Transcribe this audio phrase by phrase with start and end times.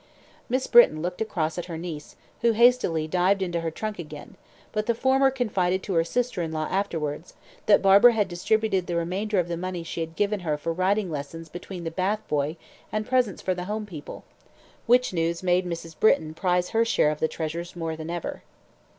[0.49, 4.35] Miss Britton looked across at her niece, who hastily dived into her trunk again;
[4.71, 7.35] but the former confided to her sister in law afterwards,
[7.67, 11.11] that Barbara had distributed the remainder of the money she had given her for riding
[11.11, 12.57] lessons between the bath boy
[12.91, 14.23] and presents for the home people,
[14.87, 15.95] which news made Mrs.
[15.99, 18.41] Britton prize her share of the treasures more than ever.